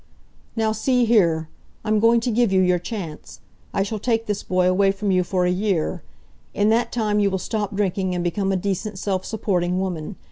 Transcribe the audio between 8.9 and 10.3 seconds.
self supporting woman.